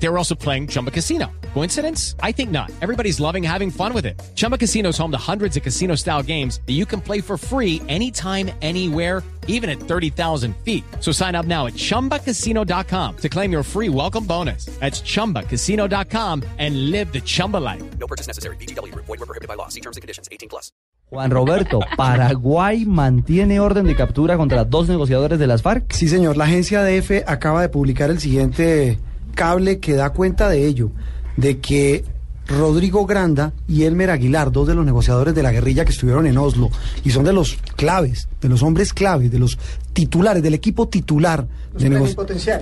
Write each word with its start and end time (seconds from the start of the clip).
They 0.00 0.08
were 0.08 0.18
also 0.18 0.34
playing 0.34 0.68
Chumba 0.68 0.90
Casino. 0.90 1.26
Coincidence? 1.54 2.14
I 2.22 2.32
think 2.32 2.50
not. 2.50 2.70
Everybody's 2.80 3.18
loving 3.18 3.42
having 3.42 3.70
fun 3.70 3.92
with 3.92 4.06
it. 4.06 4.20
Chumba 4.36 4.56
Casino 4.56 4.90
is 4.90 4.98
home 4.98 5.10
to 5.10 5.18
hundreds 5.18 5.56
of 5.56 5.62
casino 5.62 5.96
style 5.96 6.22
games 6.22 6.60
that 6.66 6.74
you 6.74 6.86
can 6.86 7.00
play 7.00 7.20
for 7.20 7.36
free 7.36 7.82
anytime, 7.88 8.50
anywhere, 8.62 9.22
even 9.48 9.68
at 9.68 9.80
30,000 9.80 10.54
feet. 10.64 10.84
So 11.00 11.10
sign 11.10 11.34
up 11.34 11.46
now 11.46 11.66
at 11.66 11.74
chumbacasino.com 11.74 13.16
to 13.16 13.28
claim 13.28 13.50
your 13.50 13.64
free 13.64 13.88
welcome 13.88 14.24
bonus. 14.24 14.66
That's 14.78 15.00
chumbacasino.com 15.00 16.44
and 16.58 16.90
live 16.92 17.12
the 17.12 17.20
Chumba 17.20 17.56
life. 17.56 17.82
No 17.98 18.06
purchase 18.06 18.28
necessary. 18.28 18.56
BGW. 18.56 18.94
Void 18.94 19.08
were 19.08 19.26
prohibited 19.26 19.48
by 19.48 19.54
law. 19.54 19.68
See 19.68 19.80
terms 19.80 19.96
and 19.96 20.02
conditions. 20.02 20.28
18 20.30 20.48
plus. 20.48 20.70
Juan 21.10 21.30
Roberto, 21.30 21.80
Paraguay 21.96 22.84
mantiene 22.84 23.60
orden 23.60 23.86
de 23.86 23.96
captura 23.96 24.36
contra 24.36 24.64
dos 24.66 24.90
negociadores 24.90 25.38
de 25.38 25.46
las 25.46 25.62
FARC. 25.62 25.90
Sí, 25.90 26.06
señor. 26.06 26.36
La 26.36 26.44
agencia 26.44 26.84
DF 26.84 27.22
acaba 27.26 27.62
de 27.62 27.70
publicar 27.70 28.10
el 28.10 28.20
siguiente 28.20 28.98
cable 29.38 29.78
que 29.78 29.94
da 29.94 30.10
cuenta 30.10 30.48
de 30.48 30.66
ello, 30.66 30.90
de 31.36 31.58
que 31.58 32.04
Rodrigo 32.48 33.06
Granda 33.06 33.52
y 33.68 33.84
Elmer 33.84 34.10
Aguilar, 34.10 34.50
dos 34.50 34.66
de 34.66 34.74
los 34.74 34.84
negociadores 34.84 35.34
de 35.34 35.42
la 35.42 35.52
guerrilla 35.52 35.84
que 35.84 35.92
estuvieron 35.92 36.26
en 36.26 36.36
Oslo, 36.38 36.70
y 37.04 37.10
son 37.10 37.22
de 37.24 37.32
los 37.32 37.56
claves, 37.76 38.28
de 38.40 38.48
los 38.48 38.62
hombres 38.62 38.92
claves, 38.92 39.30
de 39.30 39.38
los 39.38 39.58
titulares, 39.92 40.42
del 40.42 40.54
equipo 40.54 40.88
titular 40.88 41.46
de, 41.78 41.90
nego- 41.90 42.06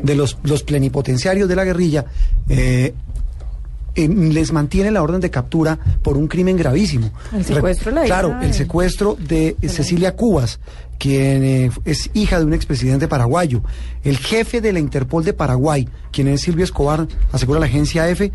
de 0.02 0.14
los, 0.16 0.36
los 0.42 0.62
plenipotenciarios 0.64 1.48
de 1.48 1.56
la 1.56 1.64
guerrilla, 1.64 2.04
eh, 2.48 2.92
eh, 3.96 4.08
les 4.08 4.52
mantiene 4.52 4.90
la 4.90 5.02
orden 5.02 5.20
de 5.20 5.30
captura 5.30 5.78
por 6.02 6.16
un 6.16 6.28
crimen 6.28 6.56
gravísimo. 6.56 7.10
El 7.32 7.44
secuestro 7.44 7.90
de 7.90 7.94
la 8.00 8.04
Claro, 8.04 8.28
hija 8.28 8.42
el 8.42 8.48
de- 8.48 8.52
secuestro 8.54 9.16
de 9.18 9.56
Cecilia 9.68 10.14
Cubas, 10.14 10.60
quien 10.98 11.42
eh, 11.44 11.70
es 11.84 12.10
hija 12.14 12.38
de 12.38 12.44
un 12.44 12.54
expresidente 12.54 13.08
paraguayo. 13.08 13.62
El 14.04 14.18
jefe 14.18 14.60
de 14.60 14.72
la 14.72 14.78
Interpol 14.78 15.24
de 15.24 15.32
Paraguay, 15.32 15.88
quien 16.12 16.28
es 16.28 16.42
Silvio 16.42 16.64
Escobar, 16.64 17.06
asegura 17.32 17.58
la 17.60 17.66
agencia 17.66 18.08
EFE, 18.08 18.32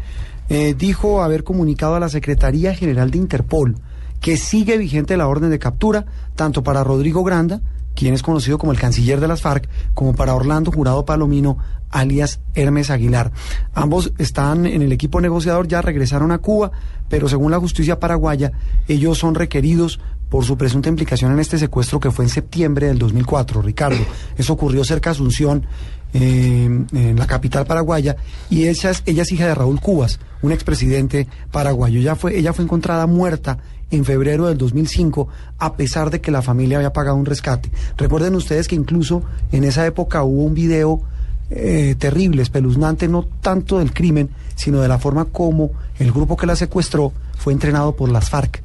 eh, 0.49 0.75
dijo 0.77 1.23
haber 1.23 1.43
comunicado 1.43 1.95
a 1.95 1.99
la 1.99 2.09
Secretaría 2.09 2.75
General 2.75 3.09
de 3.09 3.17
Interpol 3.17 3.75
que 4.19 4.37
sigue 4.37 4.77
vigente 4.77 5.17
la 5.17 5.27
orden 5.27 5.49
de 5.49 5.57
captura, 5.59 6.05
tanto 6.35 6.61
para 6.63 6.83
Rodrigo 6.83 7.23
Granda, 7.23 7.61
quien 7.95 8.13
es 8.13 8.23
conocido 8.23 8.57
como 8.57 8.71
el 8.71 8.79
canciller 8.79 9.19
de 9.19 9.27
las 9.27 9.41
FARC, 9.41 9.67
como 9.93 10.15
para 10.15 10.35
Orlando 10.35 10.71
Jurado 10.71 11.05
Palomino, 11.05 11.57
alias 11.89 12.39
Hermes 12.53 12.89
Aguilar. 12.89 13.31
Ambos 13.73 14.13
están 14.17 14.65
en 14.65 14.81
el 14.81 14.91
equipo 14.91 15.21
negociador, 15.21 15.67
ya 15.67 15.81
regresaron 15.81 16.31
a 16.31 16.39
Cuba, 16.39 16.71
pero 17.09 17.27
según 17.27 17.51
la 17.51 17.59
justicia 17.59 17.99
paraguaya, 17.99 18.51
ellos 18.87 19.17
son 19.17 19.35
requeridos 19.35 19.99
por 20.29 20.45
su 20.45 20.57
presunta 20.57 20.87
implicación 20.87 21.33
en 21.33 21.39
este 21.39 21.57
secuestro 21.57 21.99
que 21.99 22.09
fue 22.09 22.23
en 22.23 22.29
septiembre 22.29 22.87
del 22.87 22.97
2004, 22.97 23.61
Ricardo. 23.61 24.03
Eso 24.37 24.53
ocurrió 24.53 24.85
cerca 24.85 25.09
de 25.09 25.15
Asunción, 25.15 25.65
en 26.13 27.15
la 27.17 27.27
capital 27.27 27.65
paraguaya, 27.65 28.15
y 28.49 28.67
ella 28.67 28.91
es, 28.91 29.03
ella 29.05 29.23
es 29.23 29.31
hija 29.31 29.47
de 29.47 29.55
Raúl 29.55 29.79
Cubas, 29.79 30.19
un 30.41 30.51
expresidente 30.51 31.27
paraguayo. 31.51 31.99
Ella 31.99 32.15
fue, 32.15 32.37
ella 32.37 32.53
fue 32.53 32.65
encontrada 32.65 33.07
muerta 33.07 33.57
en 33.91 34.05
febrero 34.05 34.47
del 34.47 34.57
2005, 34.57 35.27
a 35.57 35.73
pesar 35.73 36.09
de 36.09 36.21
que 36.21 36.31
la 36.31 36.41
familia 36.41 36.77
había 36.77 36.93
pagado 36.93 37.17
un 37.17 37.25
rescate. 37.25 37.69
Recuerden 37.97 38.35
ustedes 38.35 38.67
que 38.67 38.75
incluso 38.75 39.23
en 39.51 39.63
esa 39.63 39.85
época 39.85 40.23
hubo 40.23 40.43
un 40.43 40.53
video 40.53 41.01
eh, 41.49 41.95
terrible, 41.97 42.41
espeluznante, 42.41 43.07
no 43.07 43.23
tanto 43.41 43.79
del 43.79 43.93
crimen, 43.93 44.29
sino 44.55 44.81
de 44.81 44.87
la 44.87 44.99
forma 44.99 45.25
como 45.25 45.71
el 45.99 46.11
grupo 46.11 46.37
que 46.37 46.47
la 46.47 46.55
secuestró 46.55 47.11
fue 47.37 47.53
entrenado 47.53 47.95
por 47.95 48.09
las 48.09 48.29
FARC 48.29 48.63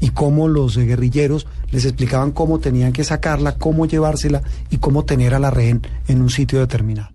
y 0.00 0.10
cómo 0.10 0.48
los 0.48 0.76
guerrilleros 0.76 1.46
les 1.70 1.84
explicaban 1.84 2.32
cómo 2.32 2.58
tenían 2.58 2.92
que 2.92 3.04
sacarla, 3.04 3.56
cómo 3.56 3.86
llevársela 3.86 4.42
y 4.70 4.78
cómo 4.78 5.04
tener 5.04 5.34
a 5.34 5.38
la 5.38 5.50
rehén 5.50 5.82
en 6.08 6.20
un 6.20 6.30
sitio 6.30 6.60
determinado. 6.60 7.13